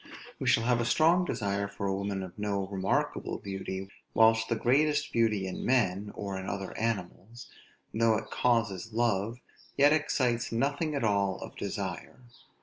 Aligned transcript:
We 0.39 0.47
shall 0.47 0.63
have 0.63 0.81
a 0.81 0.85
strong 0.85 1.25
desire 1.25 1.67
for 1.67 1.85
a 1.85 1.93
woman 1.93 2.23
of 2.23 2.33
no 2.39 2.65
remarkable 2.69 3.37
beauty; 3.37 3.87
whilst 4.15 4.49
the 4.49 4.55
greatest 4.55 5.13
beauty 5.13 5.45
in 5.45 5.63
men, 5.63 6.11
or 6.15 6.39
in 6.39 6.47
other 6.49 6.75
animals, 6.75 7.51
though 7.93 8.17
it 8.17 8.31
causes 8.31 8.93
love, 8.93 9.37
yet 9.77 9.93
excites 9.93 10.51
nothing 10.51 10.95
at 10.95 11.03
all 11.03 11.37
of 11.43 11.55
desire. 11.55 12.19